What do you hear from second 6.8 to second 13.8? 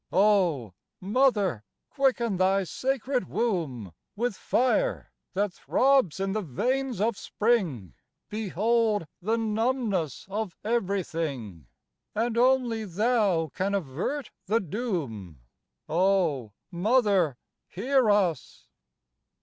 of Spring, Behold the numbness of everything, And only thou can